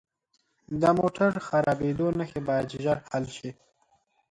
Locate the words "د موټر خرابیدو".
0.81-2.07